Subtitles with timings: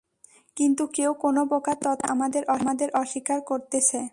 [0.57, 4.01] কিন্ত কেউ কোন প্রকার তথ্য দিতে আমাদের অস্বীকার করতেছে।